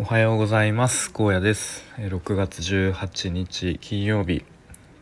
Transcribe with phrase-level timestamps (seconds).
[0.00, 1.12] おはようございます。
[1.12, 1.82] 高野です。
[1.96, 4.44] 6月18日金曜日。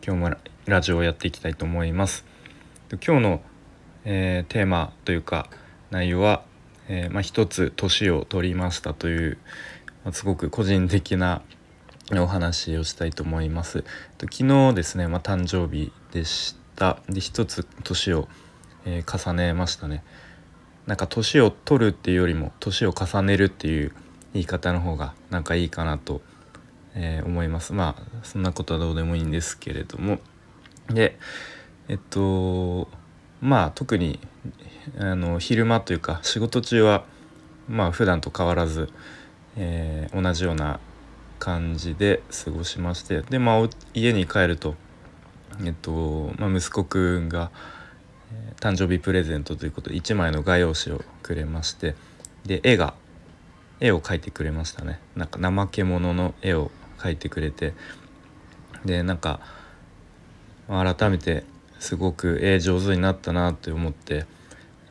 [0.03, 2.25] 今日もラジオをやっていきたいと思います。
[3.05, 3.41] 今日の、
[4.05, 5.51] えー、テーマというか
[5.91, 6.43] 内容は、
[6.87, 9.37] えー、まあ、一つ年を取りましたという、
[10.03, 11.43] まあ、すごく個人的な
[12.13, 13.83] お話をしたいと思います。
[14.19, 16.97] 昨日ですね、まあ、誕生日でした。
[17.07, 18.27] で一つ年を、
[18.85, 20.03] えー、重ねましたね。
[20.87, 23.91] なんか年を取るっていうよりも年を重ねるっていう
[24.33, 26.21] 言い方の方がなんかいいかなと、
[26.95, 27.73] えー、思います。
[27.73, 30.19] まあそんなことはどうでもいいんですけれども。
[30.89, 31.17] で
[31.89, 32.87] えっと
[33.41, 34.19] まあ特に
[34.97, 37.03] あの昼間というか仕事中は
[37.67, 38.89] まあ普段と変わらず、
[39.57, 40.79] えー、同じような
[41.39, 44.75] 感じで過ごしましてでまあ家に帰ると
[45.63, 47.51] えっと、まあ、息子くんが、
[48.59, 51.95] 誕生日プレゼントということで1枚の画用紙をくれまして
[52.45, 52.93] で絵が
[53.79, 57.73] 絵を描いてくれましたねなんか怠け者の絵を描いてくれて
[58.85, 59.39] でなんか
[60.67, 61.43] 改めて
[61.79, 64.25] すごく絵上手になったなって思って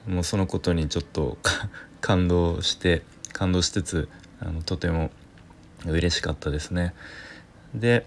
[0.07, 1.37] もうそのことにちょっと
[2.01, 4.09] 感動して感動しつつ
[4.41, 5.11] あのとても
[5.85, 6.95] 嬉しかったですね。
[7.75, 8.07] で、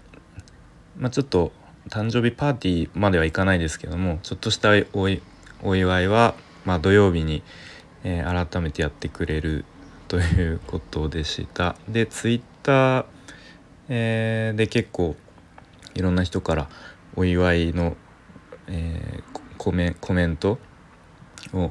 [0.96, 1.52] まあ、ちょっと
[1.88, 6.34] 誕生日パーティーまではいかないですけどもちょっとしたお祝いは、
[6.64, 7.42] まあ、土曜日に、
[8.04, 9.64] えー、改めてやってくれる
[10.10, 11.76] ということでした。
[11.88, 13.04] でツイッター、
[13.88, 15.14] えー、で結構
[15.94, 16.68] いろんな人から
[17.14, 17.96] お祝いの、
[18.66, 20.58] えー、コメコメント
[21.54, 21.70] を、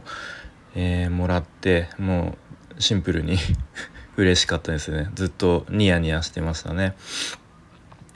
[0.73, 2.37] えー、もらっても
[2.77, 3.35] うシンプルに
[4.15, 6.95] 嬉しかったですねずっとニヤニヤしてましたね。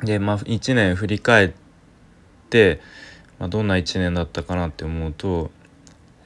[0.03, 1.51] でまあ1年振り返っ
[2.49, 2.79] て、
[3.39, 5.51] まあ、どんな1年だったかなって思うと、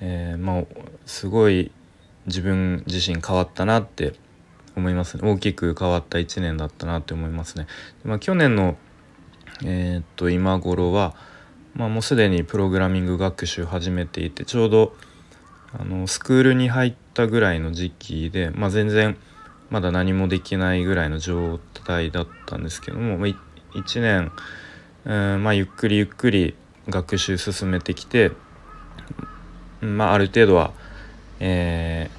[0.01, 0.63] えー、まあ
[1.07, 1.71] すごい
[2.27, 4.13] 自分自身変わったなって
[4.75, 7.65] 思いますね大きく変わった1年だったなって思いますね。
[8.03, 8.77] まあ、去年の、
[9.65, 11.15] えー、っと今頃は、
[11.73, 14.95] まあ、もうすでにプログラミング学習始めていてちょうど
[15.73, 19.17] あのスクールに入ったぐらいの時期で、まあ、全然
[19.69, 23.27] まだ何もできないぐらいの状態だったんですけども、まあ、
[23.77, 24.31] 1年、
[25.05, 26.55] うんまあ、ゆっくりゆっくり
[26.89, 28.31] 学習進めてきて、
[29.81, 30.71] まあ、ある程度は
[31.39, 32.09] え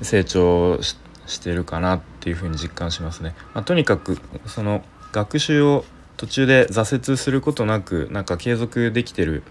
[0.00, 3.34] ー、成長してるかなっていうふうに実感しますね。
[3.54, 5.84] まあ、とにかくその学習を
[6.16, 9.42] 途中で挫折することなくなんか継続できてる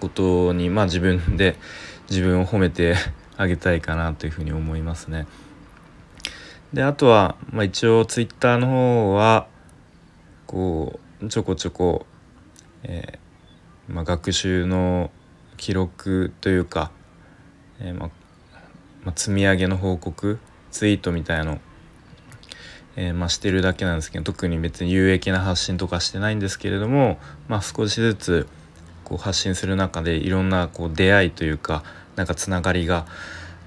[0.00, 1.56] ことにまあ自分で
[2.10, 2.96] 自分を褒めて
[3.36, 5.26] あげたいかなというふうに思いますね。
[6.72, 9.46] であとは、まあ、一応ツイッターの方は
[10.46, 12.06] こうちょこちょこ、
[12.82, 15.10] えーまあ、学習の
[15.56, 16.90] 記録というか
[17.80, 18.10] えー、ま
[19.04, 20.38] ま積み上げの報告
[20.70, 21.60] ツイートみたいの、
[22.96, 28.48] えー、ましてるだけなんですけど特に別に有益な発信とかしてないんですけれども、ま、少しずつ
[29.04, 31.84] こう発信する中でいろんなこう出会いというか
[32.16, 33.06] なんかつながりが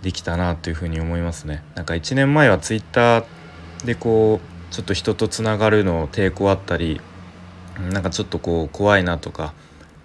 [0.02, 1.64] できたなというふうに思いますね。
[1.75, 3.25] なんか1年前はツイッター
[3.86, 7.02] でこうちょっと人とつながるの抵抗あったり
[7.92, 9.53] なんかちょっとこう怖いなとか、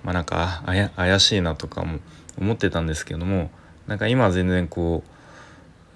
[0.04, 0.62] まあ、なんか
[0.97, 1.98] 怪しいなとかも
[2.38, 3.50] 思ってたんですけども
[3.86, 5.02] なんか今は全然こ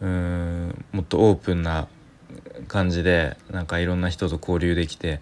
[0.00, 1.88] ううんもっとオープンな
[2.68, 5.20] 感じでなんかいろんな人と交流できて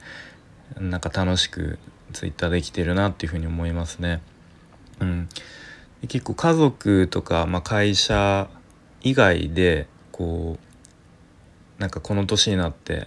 [0.79, 1.79] なんか楽しく
[2.13, 4.21] ツイッターできてるなっていうふうに思いますね。
[5.01, 5.29] うん、
[6.09, 8.49] 結構家族とか、まあ、会社
[9.03, 13.07] 以外でこうなんかこの年になって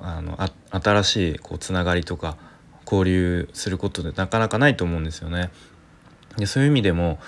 [0.00, 2.36] あのあ新しいこうつながりとか
[2.84, 5.50] 交流することでなかなかないと思うんですよね。
[6.36, 7.18] でそういう意味でも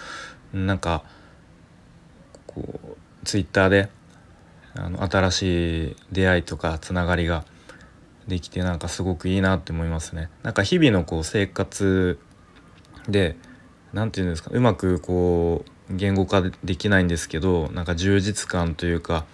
[0.52, 1.02] なんか
[2.48, 3.88] こうツイッターで
[4.74, 7.44] あの新しい出会いとかつながりが
[8.26, 10.28] できてなんかすごくいいなって思いますね。
[10.42, 12.18] なんか日々のこう生活
[13.08, 13.36] で
[13.92, 19.24] 何て言うんですかうまくこう言語化できないんですけどなんか充実感というか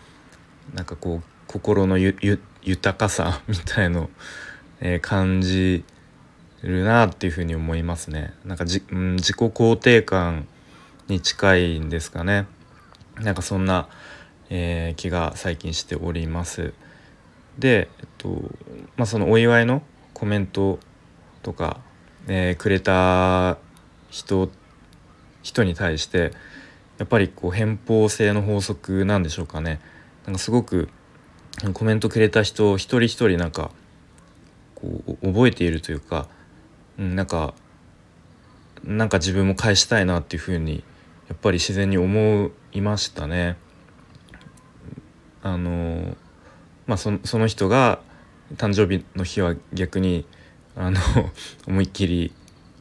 [0.72, 4.10] なんかこう心の豊かさ みたいの、
[4.80, 5.84] えー、感じ
[6.62, 8.32] るなっていうふうに思いますね。
[8.44, 10.46] なんかじ、うん、自己肯定感
[11.08, 12.46] に近いんですかね。
[13.20, 13.88] なんかそんな、
[14.50, 16.72] えー、気が最近しております。
[17.58, 18.28] で、えっと
[18.96, 19.82] まあ、そのお祝いの
[20.12, 20.78] コメント
[21.42, 21.80] とか、
[22.26, 23.58] えー、くれた
[24.10, 24.50] 人
[25.42, 26.32] 人に対して
[26.98, 29.80] やっぱりこう偏方性の法則なんでしょうかね。
[30.24, 30.88] なんかすごく
[31.72, 33.70] コメントくれた人一人一人なんか
[34.74, 36.28] こう覚えているというか、
[36.98, 37.54] うん、なんか
[38.82, 40.82] なんか自分も返したいなっていうふうに
[41.28, 43.56] やっぱり自然に思いましたね。
[45.42, 46.16] あの
[46.86, 48.00] まあその人が
[48.56, 50.26] 誕生日の日は逆に
[50.76, 51.00] あの
[51.66, 52.32] 思いっきり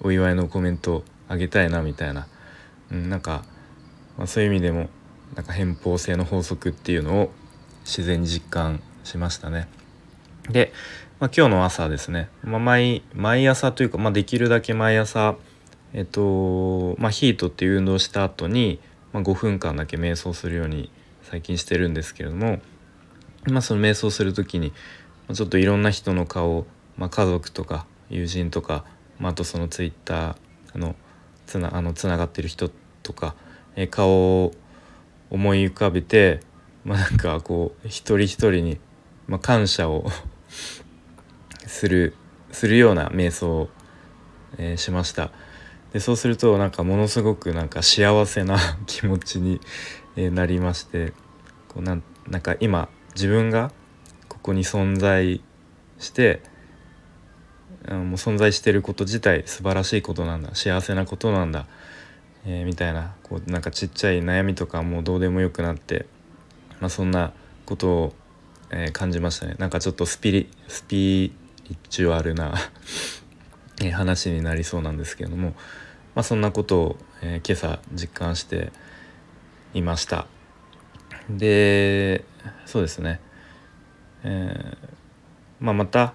[0.01, 2.27] お祝いのコメントあげたいなみたいな、
[2.91, 3.43] うん、なんか、
[4.17, 4.89] まあ、そういう意味でも
[5.35, 7.31] なんか偏方性の法則っていうのを
[7.85, 9.67] 自然に実感しましたね。
[10.49, 10.73] で、
[11.19, 15.35] まあ、今日の朝ですね、まあ、毎毎朝というか、まあ、できるだけ毎朝
[15.93, 18.79] えっとまあ、ヒートっていう運動した後に、
[19.11, 20.91] まあ、5分間だけ瞑想するように
[21.21, 22.59] 最近してるんですけれども、
[23.45, 24.73] まあ、その瞑想する時に
[25.33, 26.65] ちょっといろんな人の顔、
[26.97, 28.85] まあ、家族とか友人とか、
[29.19, 30.95] まあ、あとそのツイッターの
[31.45, 32.69] つなあのつながってる人
[33.03, 33.35] とか、
[33.75, 34.53] え顔を
[35.29, 36.39] 思い浮かべて、
[36.85, 38.79] まあ、なんかこう一人一人に、
[39.27, 40.05] まあ、感謝を
[41.67, 42.15] する
[42.51, 43.69] するような瞑想を、
[44.57, 45.31] えー、しました。
[45.93, 48.57] でそうするとなんかものすごくなんか幸せな
[48.87, 49.61] 気持ちに
[50.15, 51.13] なりまして
[51.67, 53.71] こうなんなんか今自分が
[54.27, 55.41] ここに存在
[55.99, 56.41] して
[57.89, 61.67] もう存在してること自体素晴らしいことなんだ幸せなことなんだ、
[62.45, 66.05] えー、みたいなこうなんかちっちゃい悩みとかもうどうでもよくなって、
[66.79, 67.33] まあ、そんな
[67.65, 68.15] ことを、
[68.71, 69.55] えー、感じましたね。
[69.57, 71.33] なんかちょっとスピリスピ
[71.69, 72.53] リチュアルな
[73.91, 75.53] 話になりそうなんですけども、
[76.15, 78.71] まあ、そんなことを、えー、今朝実感して
[79.73, 80.27] いました。
[81.29, 82.25] で
[82.65, 83.21] そうですね、
[84.23, 84.77] えー
[85.61, 86.13] まあ、また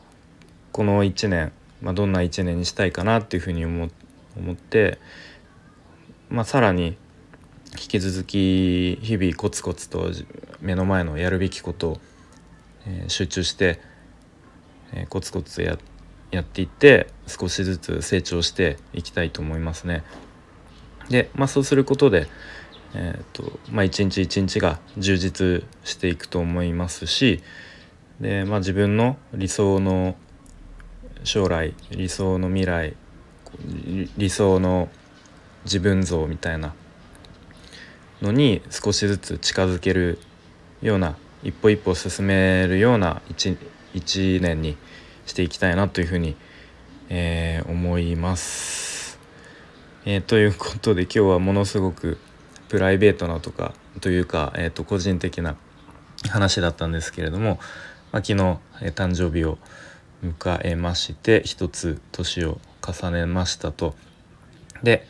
[0.72, 3.88] この1年、まあ、どんな1年にしたいかなっていうふうに思
[4.36, 4.98] 思って、
[6.28, 6.98] まあ、さらに
[7.72, 10.10] 引き続き日々コツコツと
[10.60, 12.00] 目の前のやるべきことを、
[12.86, 13.80] えー、集中して、
[14.92, 15.97] えー、コツコツやって
[16.30, 20.04] やっていって少しずつ成長していきたいと思いますね。
[21.08, 22.26] で、まあ、そうすることで、
[22.94, 27.42] えーとまあ、一日一日が充実していくと思いますし
[28.20, 30.16] で、まあ、自分の理想の
[31.24, 32.94] 将来理想の未来
[34.16, 34.88] 理想の
[35.64, 36.74] 自分像みたいな
[38.22, 40.18] のに少しずつ近づける
[40.82, 43.56] ような一歩一歩進めるような 1,
[43.94, 44.76] 1年に
[45.28, 46.36] していきたいなというふうに、
[47.10, 49.18] えー、思います。
[50.04, 52.18] えー、ということで今日はものすごく
[52.68, 55.56] プライベートなとかというか、えー、と個人的な
[56.30, 57.58] 話だったんですけれども、
[58.10, 59.58] まあ、昨日、え、誕生日を
[60.24, 63.94] 迎えまして一つ年を重ねましたと。
[64.82, 65.06] で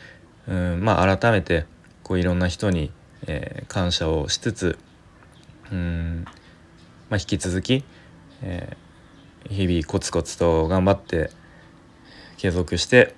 [0.47, 1.65] うんまあ改めて
[2.03, 2.91] こういろんな人に、
[3.27, 4.77] えー、感謝をしつつ
[5.71, 6.25] うん、
[7.09, 7.85] まあ、引き続き、
[8.41, 8.88] えー
[9.47, 11.31] 日々コツコツと頑張って
[12.37, 13.15] 継続して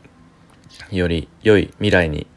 [0.91, 2.27] より良い未来に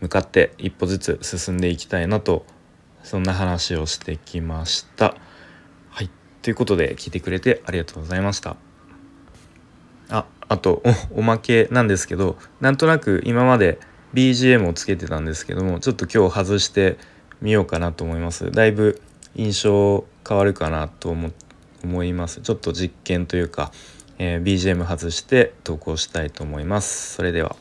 [0.00, 2.44] 向かって一歩ずつ進んでいきたいなと
[3.02, 5.16] そんな話をしてきました。
[5.90, 6.10] はい
[6.42, 8.56] ということで聞いてくれてありがとうございました。
[10.10, 10.82] ああと
[11.14, 13.78] おまけなんですけどなんとなく今まで
[14.14, 16.98] BGM をつけてたんですけどもちょっと今日外して
[17.40, 18.50] みようかなと思います。
[18.50, 19.00] だいぶ
[19.34, 21.51] 印象変わるかなと思って
[21.84, 22.40] 思います。
[22.40, 23.72] ちょっと実験というか、
[24.18, 27.14] えー、BGM 外して投稿したいと思います。
[27.14, 27.56] それでは。